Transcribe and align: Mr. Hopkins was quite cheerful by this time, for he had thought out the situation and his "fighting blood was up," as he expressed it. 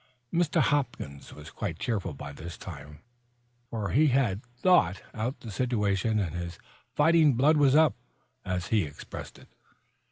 Mr. 0.33 0.61
Hopkins 0.61 1.31
was 1.31 1.51
quite 1.51 1.77
cheerful 1.77 2.15
by 2.15 2.31
this 2.33 2.57
time, 2.57 3.03
for 3.69 3.91
he 3.91 4.07
had 4.07 4.41
thought 4.45 5.03
out 5.13 5.39
the 5.41 5.51
situation 5.51 6.17
and 6.17 6.33
his 6.33 6.57
"fighting 6.95 7.35
blood 7.35 7.55
was 7.57 7.75
up," 7.75 7.93
as 8.43 8.69
he 8.69 8.81
expressed 8.81 9.37
it. 9.37 9.49